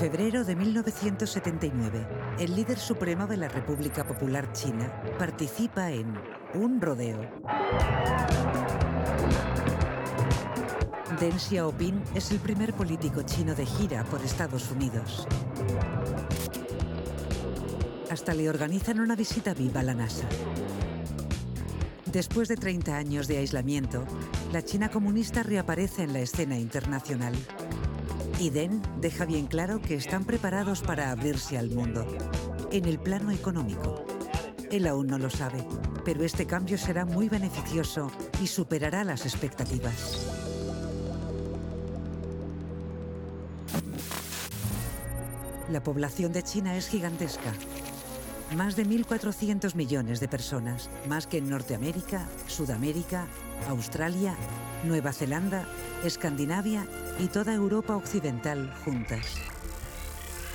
[0.00, 2.08] Febrero de 1979,
[2.38, 6.14] el líder supremo de la República Popular China participa en
[6.54, 7.20] un rodeo.
[11.20, 15.28] Deng Xiaoping es el primer político chino de gira por Estados Unidos.
[18.10, 20.26] Hasta le organizan una visita viva a la NASA.
[22.06, 24.06] Después de 30 años de aislamiento,
[24.50, 27.34] la China comunista reaparece en la escena internacional.
[28.40, 32.06] Y Deng deja bien claro que están preparados para abrirse al mundo,
[32.72, 34.02] en el plano económico.
[34.70, 35.62] Él aún no lo sabe,
[36.06, 38.10] pero este cambio será muy beneficioso
[38.42, 40.26] y superará las expectativas.
[45.70, 47.52] La población de China es gigantesca.
[48.56, 53.26] Más de 1.400 millones de personas, más que en Norteamérica, Sudamérica,
[53.68, 54.34] Australia,
[54.84, 55.66] Nueva Zelanda,
[56.04, 56.86] Escandinavia
[57.18, 59.36] y toda Europa Occidental juntas.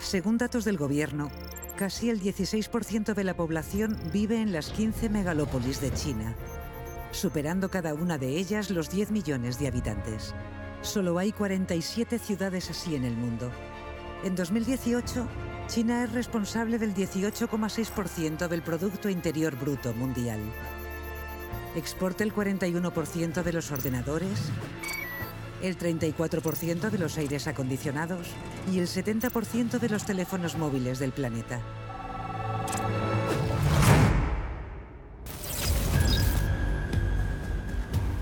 [0.02, 1.29] Según datos del gobierno,
[1.77, 6.35] casi el 16% de la población vive en las 15 megalópolis de China,
[7.11, 10.33] superando cada una de ellas los 10 millones de habitantes.
[10.81, 13.52] Solo hay 47 ciudades así en el mundo.
[14.23, 15.28] En 2018,
[15.67, 20.39] China es responsable del 18,6% del Producto Interior Bruto mundial.
[21.76, 24.40] Exporta el 41% de los ordenadores,
[25.62, 28.28] el 34% de los aires acondicionados
[28.72, 31.59] y el 70% de los teléfonos móviles del planeta.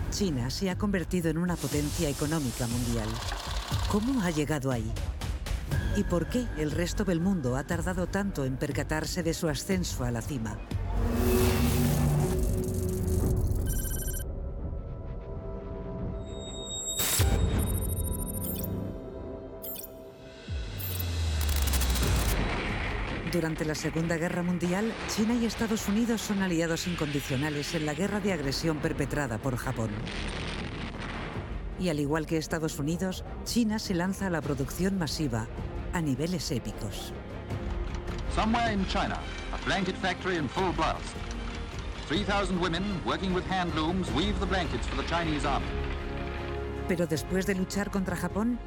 [0.09, 3.09] China se ha convertido en una potencia económica mundial.
[3.91, 4.91] ¿Cómo ha llegado ahí?
[5.95, 10.03] ¿Y por qué el resto del mundo ha tardado tanto en percatarse de su ascenso
[10.03, 10.57] a la cima?
[23.33, 28.19] Durante la Segunda Guerra Mundial, China y Estados Unidos son aliados incondicionales en la guerra
[28.19, 29.89] de agresión perpetrada por Japón.
[31.79, 35.47] Y al igual que Estados Unidos, China se lanza a la producción masiva
[35.93, 37.11] a niveles épicos.
[38.35, 39.17] Somewhere in China,
[39.51, 41.01] a blanket factory in full blast.
[42.09, 45.65] 3,000 women working with hand looms weave the blankets for the Chinese army.
[46.87, 48.59] Pero después de luchar contra Japón,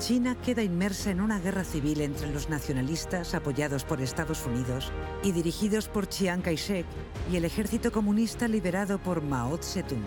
[0.00, 4.90] China queda inmersa en una guerra civil entre los nacionalistas apoyados por Estados Unidos
[5.22, 6.86] y dirigidos por Chiang Kai-shek
[7.30, 10.00] y el ejército comunista liderado por Mao Zedong.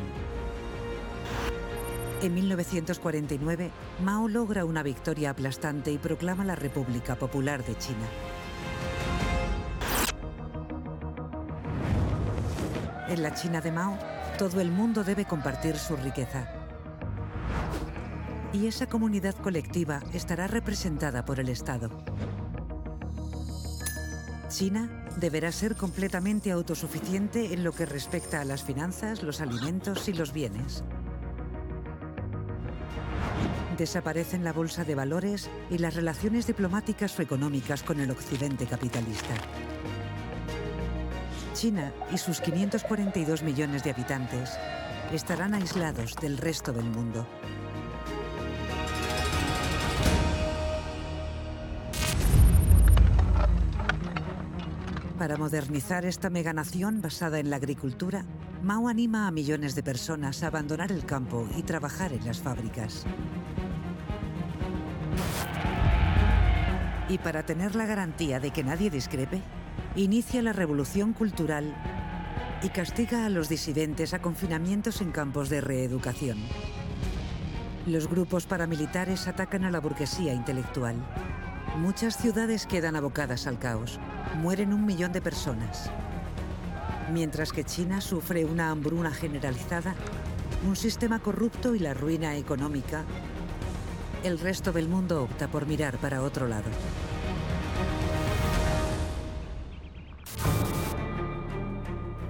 [2.24, 3.70] En 1949,
[4.04, 8.08] Mao logra una victoria aplastante y proclama la República Popular de China.
[13.10, 14.00] En la China de Mao,
[14.40, 16.63] todo el mundo debe compartir su riqueza
[18.54, 21.90] y esa comunidad colectiva estará representada por el Estado.
[24.48, 30.14] China deberá ser completamente autosuficiente en lo que respecta a las finanzas, los alimentos y
[30.14, 30.84] los bienes.
[33.78, 39.34] Desaparecen la bolsa de valores y las relaciones diplomáticas o económicas con el occidente capitalista.
[41.56, 44.52] China y sus 542 millones de habitantes
[45.12, 47.28] estarán aislados del resto del mundo.
[55.24, 58.26] Para modernizar esta meganación basada en la agricultura,
[58.62, 63.06] Mao anima a millones de personas a abandonar el campo y trabajar en las fábricas.
[67.08, 69.42] Y para tener la garantía de que nadie discrepe,
[69.96, 71.74] inicia la revolución cultural
[72.62, 76.38] y castiga a los disidentes a confinamientos en campos de reeducación.
[77.88, 80.98] Los grupos paramilitares atacan a la burguesía intelectual.
[81.78, 84.02] Muchas ciudades quedan abocadas al caos
[84.42, 85.90] mueren un millón de personas.
[87.12, 89.96] Mientras que China sufre una hambruna generalizada,
[90.68, 93.04] un sistema corrupto y la ruina económica,
[94.24, 96.70] el resto del mundo opta por mirar para otro lado.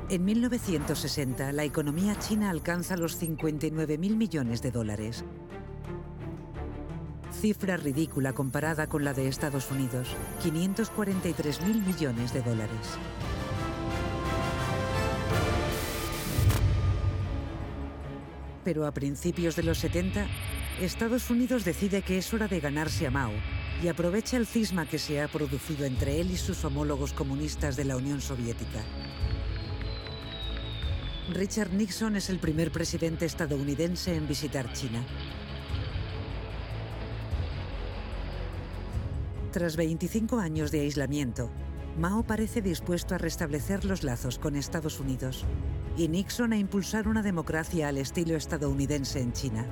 [0.10, 5.26] En 1960, la economía china alcanza los 59.000 millones de dólares,
[7.44, 10.08] cifra ridícula comparada con la de Estados Unidos,
[10.44, 12.98] 543 mil millones de dólares.
[18.64, 20.26] Pero a principios de los 70,
[20.80, 23.34] Estados Unidos decide que es hora de ganarse a Mao
[23.84, 27.84] y aprovecha el cisma que se ha producido entre él y sus homólogos comunistas de
[27.84, 28.80] la Unión Soviética.
[31.34, 35.04] Richard Nixon es el primer presidente estadounidense en visitar China.
[39.54, 41.52] Tras 25 años de aislamiento,
[42.00, 45.46] Mao parece dispuesto a restablecer los lazos con Estados Unidos
[45.96, 49.68] y Nixon a impulsar una democracia al estilo estadounidense en China.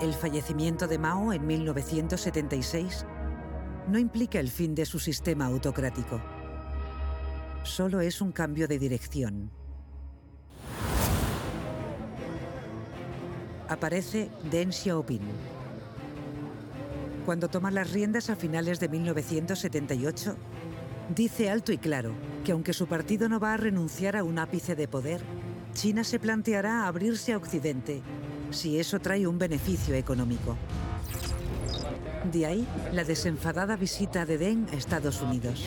[0.00, 3.04] El fallecimiento de Mao en 1976
[3.86, 6.35] no implica el fin de su sistema autocrático.
[7.66, 9.50] Solo es un cambio de dirección.
[13.68, 15.20] Aparece Deng Xiaoping.
[17.26, 20.36] Cuando toma las riendas a finales de 1978,
[21.14, 22.14] dice alto y claro
[22.44, 25.20] que aunque su partido no va a renunciar a un ápice de poder,
[25.74, 28.00] China se planteará abrirse a Occidente
[28.52, 30.56] si eso trae un beneficio económico.
[32.32, 35.62] De ahí la desenfadada visita de Deng a Estados Unidos.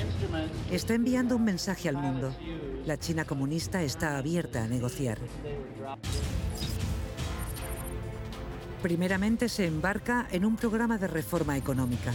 [0.71, 2.35] Está enviando un mensaje al mundo.
[2.85, 5.19] La China comunista está abierta a negociar.
[8.81, 12.11] Primeramente se embarca en un programa de reforma económica.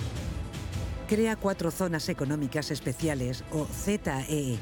[1.09, 4.59] Crea cuatro zonas económicas especiales, o ZEE.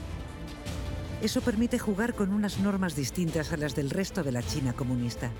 [1.23, 5.31] Eso permite jugar con unas normas distintas a las del resto de la China comunista.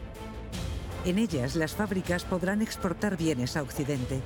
[1.05, 4.21] En ellas, las fábricas podrán exportar bienes a Occidente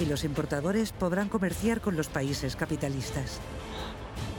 [0.00, 3.40] y los importadores podrán comerciar con los países capitalistas.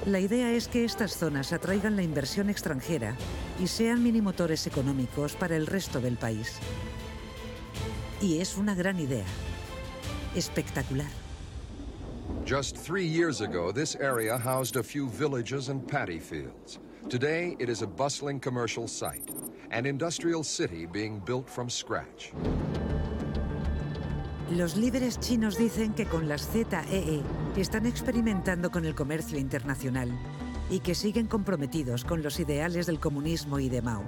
[0.07, 3.15] La idea es que estas zonas atraigan la inversión extranjera
[3.61, 6.57] y sean minimotores económicos para el resto del país.
[8.19, 9.25] Y es una gran idea.
[10.35, 11.07] Espectacular.
[12.45, 16.79] Just three years ago, this area housed a few villages and paddy fields.
[17.09, 19.29] Today, it is a bustling commercial site
[19.73, 22.31] an industrial city being built from scratch.
[24.51, 27.23] Los líderes chinos dicen que con las ZEE
[27.57, 30.11] están experimentando con el comercio internacional
[30.69, 34.03] y que siguen comprometidos con los ideales del comunismo y de Mao.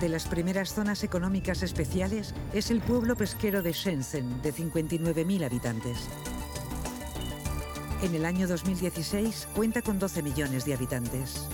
[0.00, 6.08] De las primeras zonas económicas especiales es el pueblo pesquero de Shenzhen, de 59.000 habitantes.
[8.02, 11.48] En el año 2016 cuenta con 12 millones de habitantes.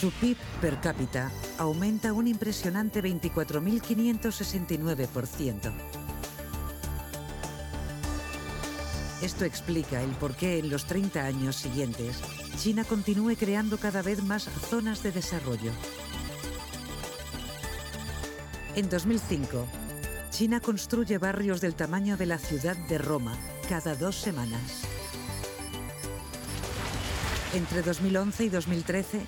[0.00, 5.72] Su PIB per cápita aumenta un impresionante 24.569%.
[9.22, 12.18] Esto explica el por qué en los 30 años siguientes
[12.58, 15.70] China continúe creando cada vez más zonas de desarrollo.
[18.74, 19.64] En 2005,
[20.30, 23.36] China construye barrios del tamaño de la ciudad de Roma
[23.68, 24.82] cada dos semanas.
[27.54, 29.20] Entre 2011 y 2013,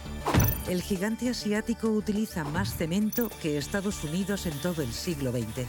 [0.68, 5.66] el gigante asiático utiliza más cemento que Estados Unidos en todo el siglo XX.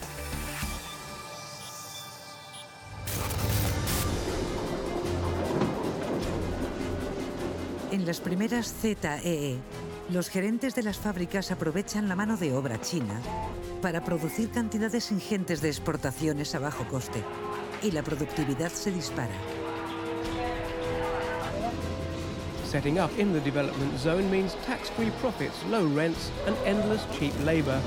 [7.92, 9.58] En las primeras ZEE,
[10.10, 13.22] los gerentes de las fábricas aprovechan la mano de obra china
[13.82, 17.24] para producir cantidades ingentes de exportaciones a bajo coste
[17.84, 19.36] y la productividad se dispara.
[22.68, 27.80] Setting up in the development zone means tax-free profits, low rents and endless cheap labor.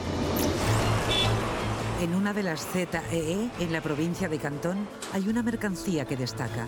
[2.01, 6.67] En una de las ZEE, en la provincia de Cantón, hay una mercancía que destaca.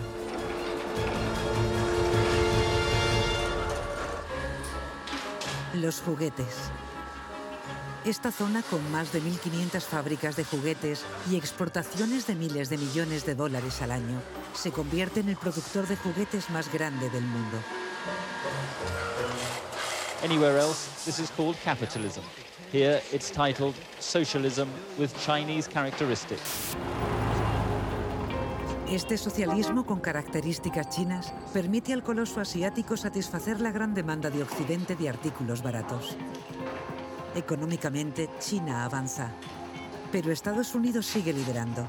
[5.73, 6.69] Los juguetes.
[8.05, 13.25] Esta zona, con más de 1.500 fábricas de juguetes y exportaciones de miles de millones
[13.25, 14.21] de dólares al año,
[14.53, 17.57] se convierte en el productor de juguetes más grande del mundo.
[20.23, 22.23] Anywhere else, this is called capitalism.
[22.71, 26.75] Here, it's titled Socialism with Chinese Characteristics.
[28.89, 34.95] Este socialismo con características chinas permite al coloso asiático satisfacer la gran demanda de Occidente
[34.95, 36.15] de artículos baratos.
[37.35, 39.31] Económicamente, China avanza,
[40.11, 41.87] pero Estados Unidos sigue liderando.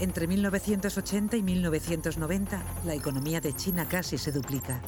[0.00, 4.80] Entre 1980 y 1990, la economía de China casi se duplica.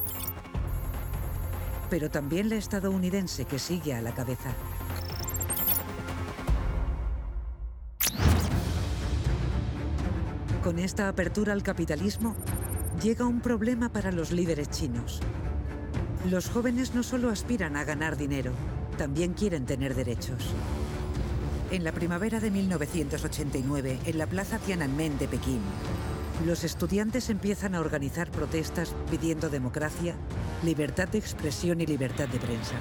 [1.90, 4.54] Pero también la estadounidense que sigue a la cabeza.
[10.64, 12.34] Con esta apertura al capitalismo,
[13.02, 15.20] llega un problema para los líderes chinos.
[16.30, 18.52] Los jóvenes no solo aspiran a ganar dinero,
[18.96, 20.54] también quieren tener derechos.
[21.72, 25.62] En la primavera de 1989, en la plaza Tiananmen de Pekín,
[26.44, 30.14] los estudiantes empiezan a organizar protestas pidiendo democracia,
[30.62, 32.74] libertad de expresión y libertad de prensa.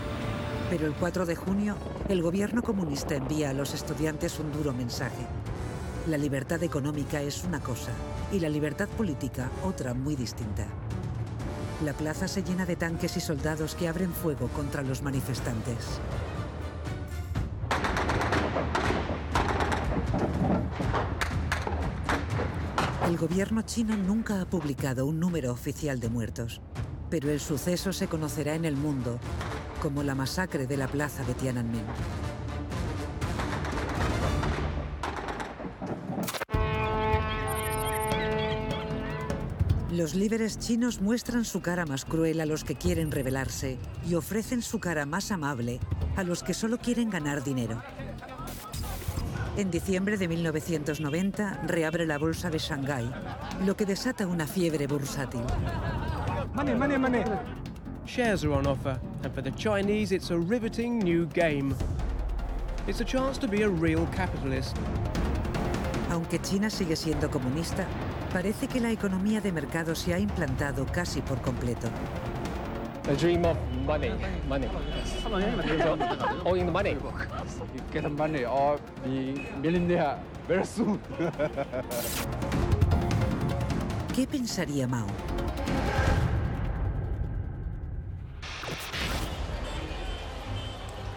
[0.70, 1.78] Pero el 4 de junio,
[2.10, 5.26] el gobierno comunista envía a los estudiantes un duro mensaje.
[6.08, 7.94] La libertad económica es una cosa
[8.34, 10.66] y la libertad política otra muy distinta.
[11.86, 16.02] La plaza se llena de tanques y soldados que abren fuego contra los manifestantes.
[23.22, 26.60] Gobierno chino nunca ha publicado un número oficial de muertos,
[27.12, 29.20] pero el suceso se conocerá en el mundo
[29.80, 31.84] como la masacre de la plaza de Tiananmen.
[39.92, 43.78] Los líderes chinos muestran su cara más cruel a los que quieren rebelarse
[44.10, 45.80] y ofrecen su cara más amable
[46.16, 47.84] a los que solo quieren ganar dinero.
[49.58, 53.12] En diciembre de 1990 reabre la bolsa de Shanghái,
[53.66, 55.42] lo que desata una fiebre bursátil.
[56.54, 57.24] Money, money, money.
[58.06, 61.76] Shares are on offer, and for the Chinese, it's a riveting new game.
[62.88, 64.78] It's a chance to be a real capitalist.
[66.10, 67.86] Aunque China sigue siendo comunista,
[68.32, 71.90] parece que la economía de mercado se ha implantado casi por completo.
[73.04, 74.12] The dream of money,
[74.48, 74.70] money.
[75.24, 75.34] So,
[76.46, 76.96] all in the money.
[77.92, 80.18] get money or be millionaire
[80.48, 81.00] very soon.
[84.16, 85.08] ¿Qué pensaría Mao?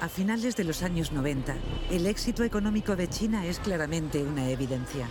[0.00, 1.54] A finales de los años 90,
[1.90, 5.08] el éxito económico de China es claramente una evidencia.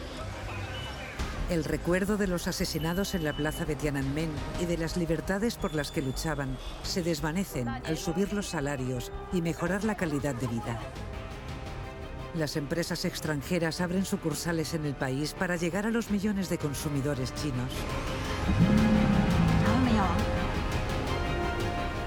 [1.54, 5.76] El recuerdo de los asesinados en la plaza de Tiananmen y de las libertades por
[5.76, 10.80] las que luchaban se desvanecen al subir los salarios y mejorar la calidad de vida.
[12.34, 17.36] Las empresas extranjeras abren sucursales en el país para llegar a los millones de consumidores
[17.36, 17.72] chinos.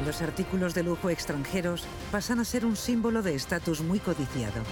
[0.05, 4.65] Los artículos de lujo extranjeros pasan a ser un símbolo de estatus muy codiciado.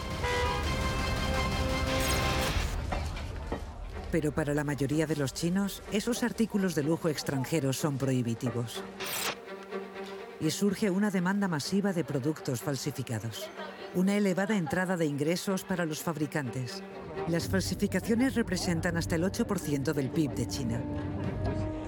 [4.15, 8.85] Pero para la mayoría de los chinos, esos artículos de lujo extranjeros son prohibitivos.
[10.39, 13.51] Y surge una demanda masiva de productos falsificados.
[13.97, 16.81] Una elevada entrada de ingresos para los fabricantes.
[17.27, 20.81] Las falsificaciones representan hasta el 8% del PIB de China.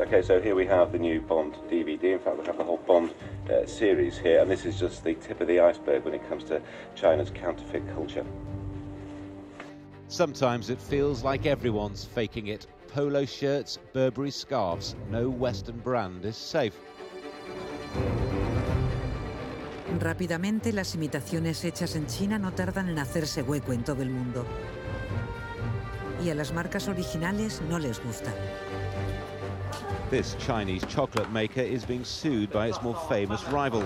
[0.01, 2.15] Okay, so here we have the new Bond DVD.
[2.15, 3.13] In fact, we have the whole Bond
[3.49, 6.43] uh, series here, and this is just the tip of the iceberg when it comes
[6.47, 6.61] to
[6.97, 8.27] China's counterfeit culture.
[10.09, 12.67] Sometimes it feels like everyone's faking it.
[12.89, 16.75] Polo shirts, Burberry scarves, no Western brand is safe.
[19.99, 24.47] Rápidamente, las imitaciones hechas en China no tardan en hacerse hueco en todo el mundo.
[26.25, 28.33] Y a las marcas originales no les gusta.
[30.09, 33.83] This Chinese chocolate maker is being sued by its more famous rival.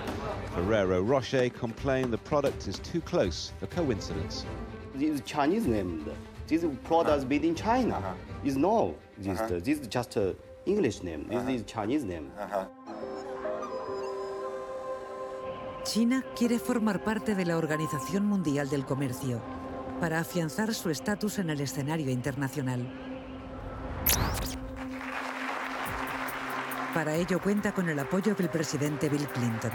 [0.55, 4.45] Ferrero Rocher complain the product is too close for coincidence.
[5.01, 6.05] This is Chinese name.
[6.47, 8.15] This product is made in China.
[8.45, 8.95] Is no.
[9.17, 11.27] This, this is just a English name.
[11.27, 12.31] This is Chinese name.
[15.85, 19.41] China quiere formar parte de la Organización Mundial del Comercio
[20.01, 22.87] para afianzar su estatus en el escenario internacional.
[26.93, 29.73] Para ello cuenta con el apoyo del presidente Bill Clinton.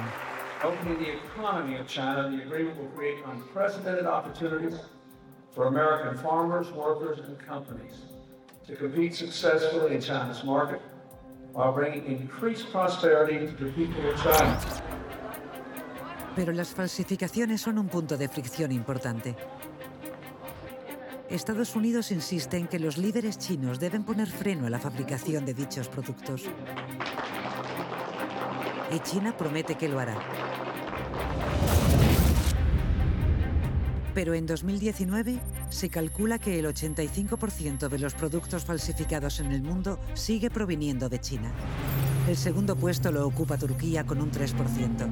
[5.55, 8.03] For American farmers, workers, and companies
[8.67, 10.81] to compete successfully in China's market
[11.53, 14.59] while bringing increased prosperity to the people of China.
[16.35, 19.38] Pero las falsificaciones son un punto de fricción importante.
[21.29, 25.53] Estados Unidos insiste en que los líderes chinos deben poner freno a la fabricación de
[25.53, 26.43] dichos productos.
[28.91, 30.17] Y China promete que lo hará.
[34.15, 40.00] Pero en 2019 se calcula que el 85% de los productos falsificados en el mundo
[40.13, 41.51] sigue proviniendo de China.
[42.27, 45.07] El segundo puesto lo ocupa Turquía con un 3%.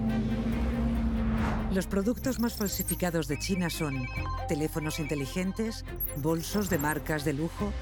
[1.74, 4.06] Los productos más falsificados de China son
[4.48, 5.84] teléfonos inteligentes,
[6.18, 7.74] bolsos de marcas de lujo,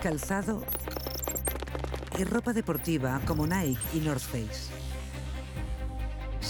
[0.00, 0.62] calzado
[2.18, 4.83] y ropa deportiva como Nike y North Face.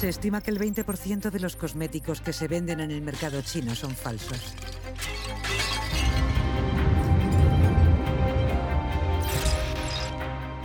[0.04, 3.75] Se estima que el 20% de los cosméticos que se venden en el mercado chino
[3.75, 4.54] son falsos.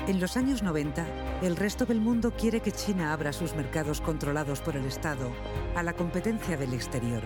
[0.07, 4.59] En los años 90, el resto del mundo quiere que China abra sus mercados controlados
[4.59, 5.31] por el Estado
[5.73, 7.23] a la competencia del exterior.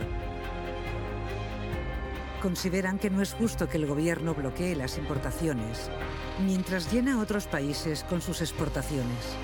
[2.43, 5.89] Consideran que no es justo que el gobierno bloquee las importaciones,
[6.45, 9.35] mientras llena otros países con sus exportaciones.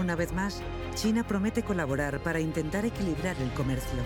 [0.00, 0.62] Una vez más,
[0.94, 4.00] China promete colaborar para intentar equilibrar el comercio.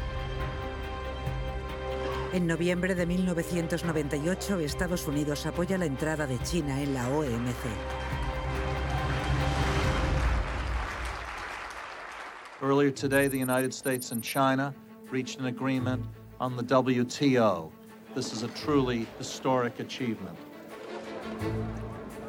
[2.33, 7.65] En noviembre de 1998, Estados Unidos apoya la entrada de China en la OMC.
[12.61, 14.75] Earlier today, the United States and China
[15.13, 16.05] reached an agreement
[16.41, 17.71] on the WTO.
[18.17, 20.37] This is a truly historic achievement.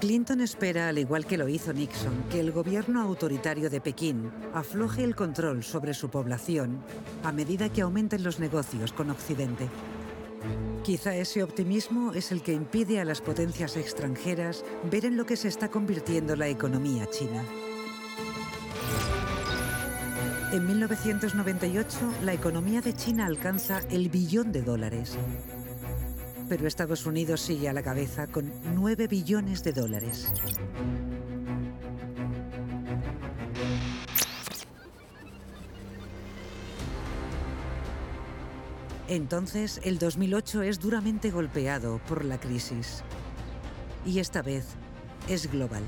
[0.06, 5.04] Clinton espera, al igual que lo hizo Nixon, que el gobierno autoritario de Pekín afloje
[5.04, 6.84] el control sobre su población
[7.24, 9.68] a medida que aumenten los negocios con Occidente.
[10.84, 15.38] Quizá ese optimismo es el que impide a las potencias extranjeras ver en lo que
[15.38, 17.44] se está convirtiendo la economía china.
[20.54, 25.18] En 1998, la economía de China alcanza el billón de dólares.
[26.48, 30.32] Pero Estados Unidos sigue a la cabeza con 9 billones de dólares.
[39.08, 43.04] Entonces, el 2008 es duramente golpeado por la crisis.
[44.06, 44.66] Y esta vez
[45.28, 45.84] es global.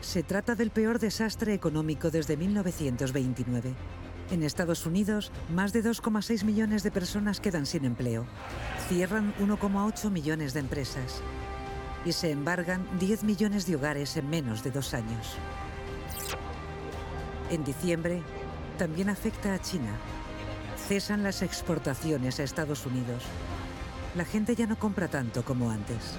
[0.00, 3.74] Se trata del peor desastre económico desde 1929.
[4.30, 8.26] En Estados Unidos, más de 2,6 millones de personas quedan sin empleo.
[8.88, 11.22] Cierran 1,8 millones de empresas.
[12.04, 15.36] Y se embargan 10 millones de hogares en menos de dos años.
[17.50, 18.22] En diciembre,
[18.78, 19.92] también afecta a China.
[20.88, 23.22] Cesan las exportaciones a Estados Unidos.
[24.16, 26.16] La gente ya no compra tanto como antes.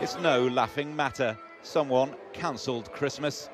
[0.00, 1.36] It's no laughing matter.
[1.70, 3.50] Someone cancelled Christmas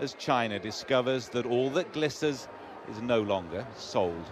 [0.00, 2.48] as China discovers that all that glitters
[2.90, 4.24] is no longer sold.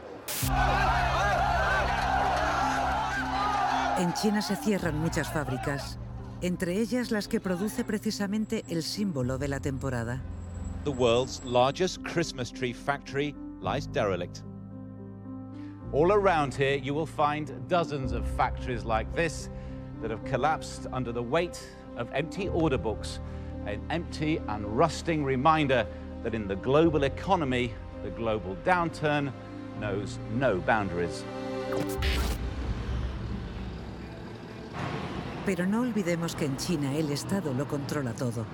[3.99, 5.99] En China se cierran muchas fábricas,
[6.41, 10.23] entre ellas las que produce precisamente el símbolo de la temporada.
[10.85, 14.45] The world's largest Christmas tree factory lies derelict.
[15.93, 19.51] All around here, you will find dozens of factories like this
[20.01, 21.61] that have collapsed under the weight
[21.97, 23.21] of empty order books,
[23.67, 25.87] an empty and rusting reminder
[26.23, 27.73] that in the global economy,
[28.03, 29.33] the global downturn
[29.81, 31.25] knows no boundaries.
[35.47, 38.45] Pero no olvidemos que en China el Estado lo controla todo.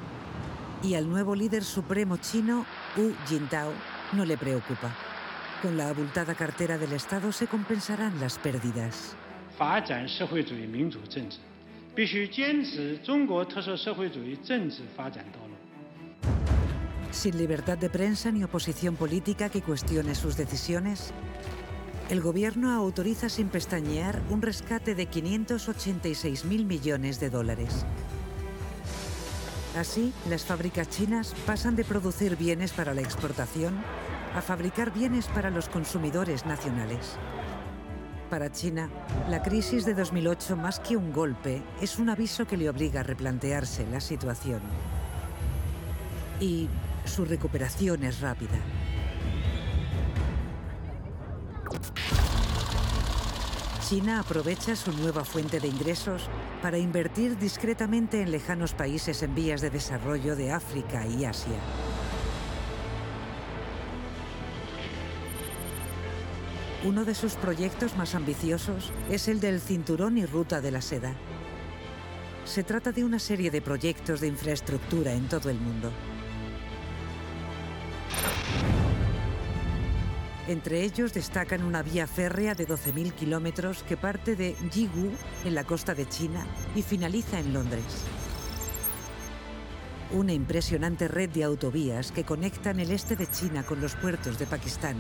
[0.83, 2.64] Y al nuevo líder supremo chino,
[2.96, 3.72] Hu Jintao,
[4.12, 4.94] no le preocupa.
[5.62, 9.16] Con la abultada cartera del Estado se compensarán las pérdidas.
[11.95, 15.51] 发展社会主义民主政治，必须坚持中国特色社会主义政治发展道路。
[17.12, 21.12] Sin libertad de prensa ni oposición política que cuestione sus decisiones,
[22.10, 27.86] el gobierno autoriza sin pestañear un rescate de 586 mil millones de dólares.
[29.77, 33.73] Así, las fábricas chinas pasan de producir bienes para la exportación
[34.36, 37.17] a fabricar bienes para los consumidores nacionales.
[38.30, 38.90] Para China,
[39.30, 43.02] la crisis de 2008, más que un golpe, es un aviso que le obliga a
[43.04, 44.60] replantearse la situación.
[46.40, 46.68] Y
[47.04, 48.58] su recuperación es rápida.
[53.88, 56.28] China aprovecha su nueva fuente de ingresos
[56.60, 61.60] para invertir discretamente en lejanos países en vías de desarrollo de África y Asia.
[66.87, 71.16] Uno de sus proyectos más ambiciosos es el del Cinturón y Ruta de la Seda.
[72.44, 75.90] Se trata de una serie de proyectos de infraestructura en todo el mundo.
[80.46, 85.11] Entre ellos destacan una vía férrea de 12.000 kilómetros que parte de Yiwu,
[85.44, 86.46] en la costa de China,
[86.77, 88.05] y finaliza en Londres.
[90.12, 94.46] Una impresionante red de autovías que conectan el este de China con los puertos de
[94.46, 94.99] Pakistán.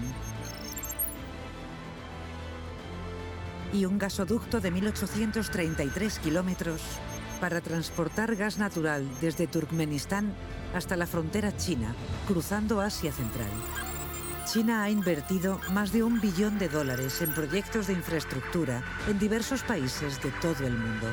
[3.72, 6.80] Y un gasoducto de 1.833 kilómetros
[7.40, 10.32] para transportar gas natural desde Turkmenistán
[10.74, 11.94] hasta la frontera china,
[12.26, 13.50] cruzando Asia Central.
[14.46, 19.62] China ha invertido más de un billón de dólares en proyectos de infraestructura en diversos
[19.62, 21.08] países de todo el mundo.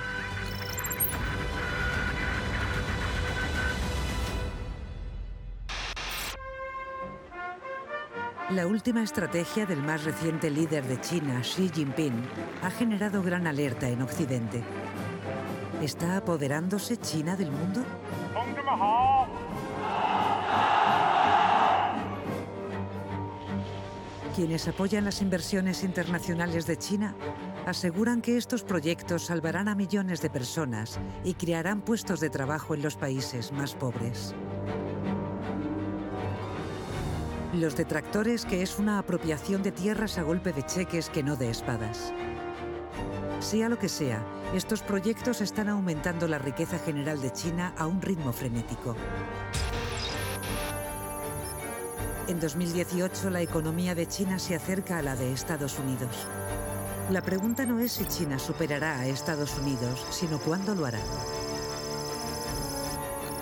[8.56, 12.14] La última estrategia del más reciente líder de China, Xi Jinping,
[12.62, 14.64] ha generado gran alerta en Occidente.
[15.82, 17.84] ¿Está apoderándose China del mundo?
[24.36, 27.16] Quienes apoyan las inversiones internacionales de China
[27.66, 32.84] aseguran que estos proyectos salvarán a millones de personas y crearán puestos de trabajo en
[32.84, 34.36] los países más pobres.
[37.64, 41.50] Los detractores que es una apropiación de tierras a golpe de cheques que no de
[41.50, 42.12] espadas.
[43.40, 44.22] Sea lo que sea,
[44.54, 48.98] estos proyectos están aumentando la riqueza general de China a un ritmo frenético.
[52.28, 56.28] En 2018 la economía de China se acerca a la de Estados Unidos.
[57.12, 61.00] La pregunta no es si China superará a Estados Unidos, sino cuándo lo hará.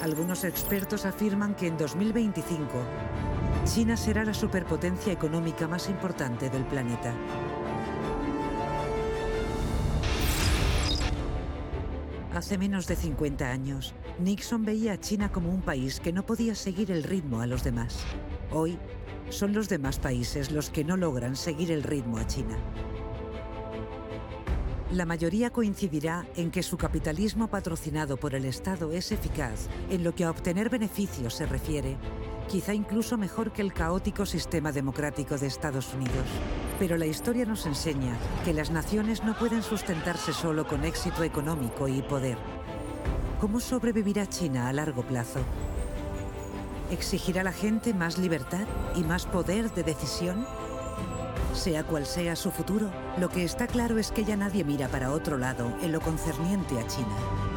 [0.03, 2.67] Algunos expertos afirman que en 2025
[3.65, 7.13] China será la superpotencia económica más importante del planeta.
[12.33, 16.55] Hace menos de 50 años, Nixon veía a China como un país que no podía
[16.55, 17.99] seguir el ritmo a los demás.
[18.51, 18.79] Hoy,
[19.29, 22.57] son los demás países los que no logran seguir el ritmo a China.
[24.91, 30.13] La mayoría coincidirá en que su capitalismo patrocinado por el Estado es eficaz en lo
[30.13, 31.97] que a obtener beneficios se refiere,
[32.51, 36.27] quizá incluso mejor que el caótico sistema democrático de Estados Unidos.
[36.79, 41.87] Pero la historia nos enseña que las naciones no pueden sustentarse solo con éxito económico
[41.87, 42.37] y poder.
[43.39, 45.39] ¿Cómo sobrevivirá China a largo plazo?
[46.91, 50.45] ¿Exigirá la gente más libertad y más poder de decisión?
[51.53, 55.11] Sea cual sea su futuro, lo que está claro es que ya nadie mira para
[55.11, 57.50] otro lado en lo concerniente a China.